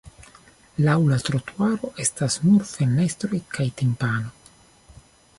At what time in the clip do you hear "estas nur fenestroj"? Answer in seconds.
2.03-3.41